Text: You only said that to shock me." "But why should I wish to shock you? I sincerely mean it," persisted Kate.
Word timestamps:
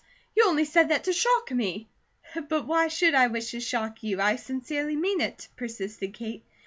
You 0.35 0.45
only 0.47 0.65
said 0.65 0.89
that 0.89 1.03
to 1.03 1.13
shock 1.13 1.51
me." 1.51 1.87
"But 2.49 2.65
why 2.65 2.87
should 2.87 3.13
I 3.13 3.27
wish 3.27 3.51
to 3.51 3.59
shock 3.59 4.01
you? 4.01 4.19
I 4.19 4.35
sincerely 4.35 4.95
mean 4.95 5.21
it," 5.21 5.47
persisted 5.55 6.15
Kate. 6.15 6.43